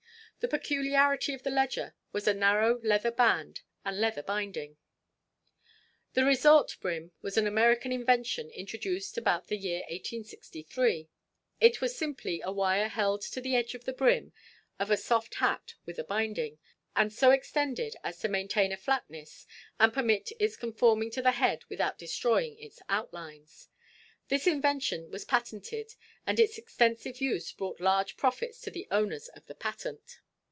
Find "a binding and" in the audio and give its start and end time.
15.99-17.13